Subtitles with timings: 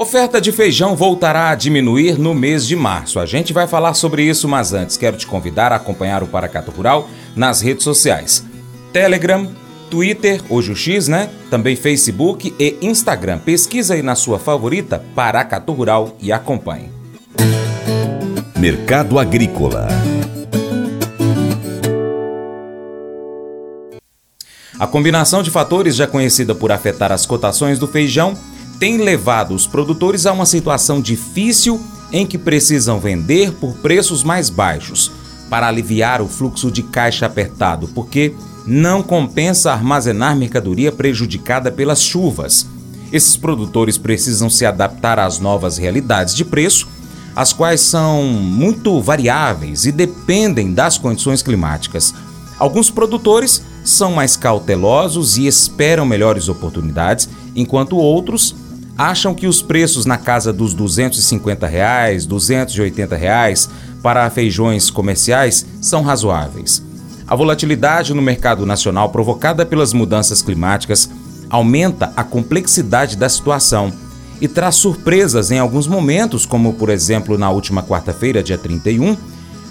[0.00, 3.18] Oferta de feijão voltará a diminuir no mês de março.
[3.18, 6.70] A gente vai falar sobre isso, mas antes quero te convidar a acompanhar o Paracato
[6.70, 8.46] Rural nas redes sociais:
[8.92, 9.50] Telegram,
[9.90, 11.28] Twitter, hoje o X, né?
[11.50, 13.40] Também Facebook e Instagram.
[13.40, 16.92] Pesquisa aí na sua favorita Paracato Rural e acompanhe.
[18.56, 19.88] Mercado Agrícola.
[24.78, 28.38] A combinação de fatores já conhecida por afetar as cotações do feijão
[28.78, 31.80] tem levado os produtores a uma situação difícil
[32.12, 35.10] em que precisam vender por preços mais baixos
[35.50, 38.34] para aliviar o fluxo de caixa apertado, porque
[38.66, 42.66] não compensa armazenar mercadoria prejudicada pelas chuvas.
[43.10, 46.86] Esses produtores precisam se adaptar às novas realidades de preço,
[47.34, 52.14] as quais são muito variáveis e dependem das condições climáticas.
[52.58, 58.54] Alguns produtores são mais cautelosos e esperam melhores oportunidades, enquanto outros
[58.98, 63.70] acham que os preços na casa dos 250 reais, 280 reais
[64.02, 66.82] para feijões comerciais são razoáveis.
[67.24, 71.08] A volatilidade no mercado nacional provocada pelas mudanças climáticas
[71.48, 73.92] aumenta a complexidade da situação
[74.40, 79.16] e traz surpresas em alguns momentos, como por exemplo na última quarta-feira, dia 31,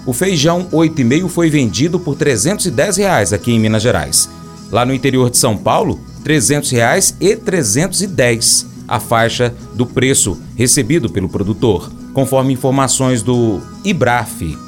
[0.06, 4.28] o feijão 8,5 foi vendido por 310 reais aqui em Minas Gerais.
[4.72, 11.10] Lá no interior de São Paulo, 300 reais e 310 a faixa do preço recebido
[11.10, 14.58] pelo produtor, conforme informações do IBRAF.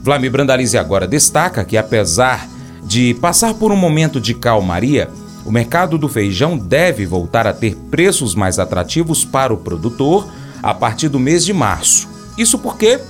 [0.00, 2.48] Vlamir Brandalize agora destaca que, apesar
[2.84, 5.10] de passar por um momento de calmaria,
[5.44, 10.28] o mercado do feijão deve voltar a ter preços mais atrativos para o produtor
[10.62, 12.08] a partir do mês de março.
[12.36, 13.00] Isso porque,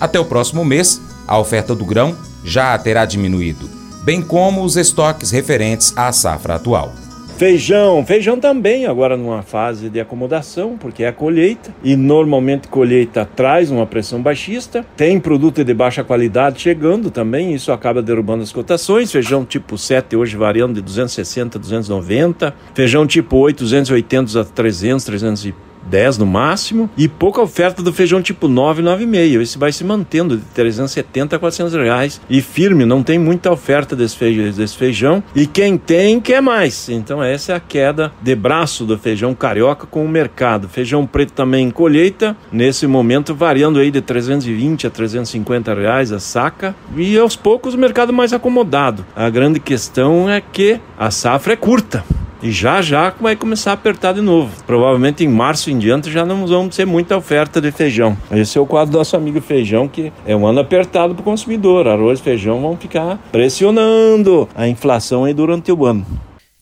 [0.00, 3.68] até o próximo mês, a oferta do grão já terá diminuído,
[4.04, 6.94] bem como os estoques referentes à safra atual.
[7.36, 13.26] Feijão, feijão também agora numa fase de acomodação, porque é a colheita e normalmente colheita
[13.26, 14.86] traz uma pressão baixista.
[14.96, 19.12] Tem produto de baixa qualidade chegando também, isso acaba derrubando as cotações.
[19.12, 25.04] Feijão tipo 7 hoje variando de 260 a 290, feijão tipo 8 280 a 300,
[25.04, 25.52] 300
[25.88, 29.40] 10 no máximo, e pouca oferta do feijão tipo 9, 9,5.
[29.40, 33.94] Esse vai se mantendo de 370 a 400 reais e firme, não tem muita oferta
[33.94, 36.88] desse feijão, desse feijão e quem tem quer mais.
[36.88, 40.68] Então essa é a queda de braço do feijão carioca com o mercado.
[40.68, 46.20] Feijão preto também em colheita, nesse momento variando aí de 320 a 350 reais a
[46.20, 49.04] saca e aos poucos o mercado mais acomodado.
[49.14, 52.04] A grande questão é que a safra é curta.
[52.42, 54.52] E já já vai começar a apertar de novo.
[54.66, 58.16] Provavelmente em março em diante já não vamos ter muita oferta de feijão.
[58.30, 61.24] Esse é o quadro do nosso amigo feijão, que é um ano apertado para o
[61.24, 61.88] consumidor.
[61.88, 66.06] Arroz e feijão vão ficar pressionando a inflação aí durante o ano.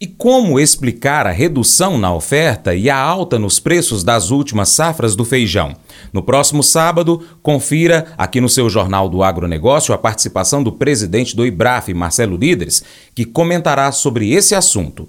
[0.01, 5.17] E como explicar a redução na oferta e a alta nos preços das últimas safras
[5.17, 5.75] do feijão?
[6.13, 11.47] No próximo sábado, confira aqui no seu Jornal do Agronegócio a participação do presidente do
[11.47, 15.09] IBRAF, Marcelo Líderes, que comentará sobre esse assunto.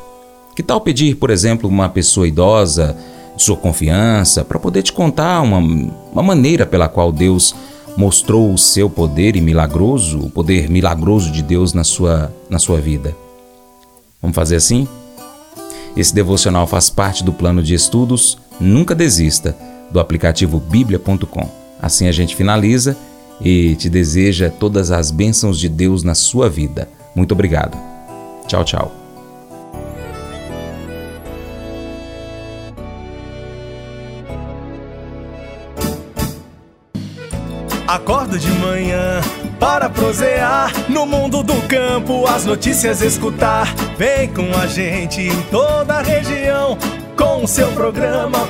[0.56, 2.96] Que tal pedir, por exemplo, uma pessoa idosa
[3.36, 7.56] de sua confiança, para poder te contar uma, uma maneira pela qual Deus
[7.97, 12.80] mostrou o seu poder e milagroso, o poder milagroso de Deus na sua, na sua
[12.80, 13.15] vida.
[14.21, 14.88] Vamos fazer assim?
[15.95, 19.56] Esse devocional faz parte do plano de estudos Nunca Desista,
[19.92, 21.50] do aplicativo bíblia.com.
[21.81, 22.97] Assim a gente finaliza
[23.39, 26.89] e te deseja todas as bênçãos de Deus na sua vida.
[27.15, 27.77] Muito obrigado.
[28.48, 29.05] Tchau, tchau.
[38.38, 39.22] De manhã
[39.58, 43.74] para prosear no mundo do campo, as notícias escutar.
[43.98, 46.78] Vem com a gente em toda a região
[47.16, 48.46] com o seu programa